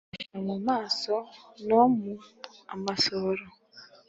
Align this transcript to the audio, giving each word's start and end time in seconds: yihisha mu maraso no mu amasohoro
yihisha 0.09 0.37
mu 0.47 0.55
maraso 0.65 1.15
no 1.67 1.81
mu 1.99 2.13
amasohoro 2.73 3.45